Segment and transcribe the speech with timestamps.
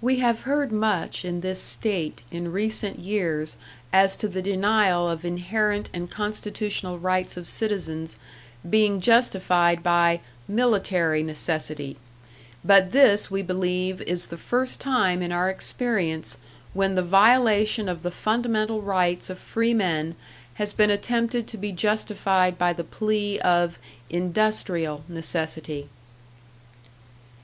[0.00, 3.54] "We have heard much in this state in recent years
[3.92, 8.16] as to the denial of inherent and constitutional rights of citizens
[8.68, 11.98] being justified by 'military necessity,'
[12.64, 16.36] but this we believe is the first time in our experience
[16.74, 20.16] when the violation of the fundamental rights of freemen
[20.54, 23.78] has been attempted to be justified by the plea of
[24.10, 25.88] 'industrial necessity.'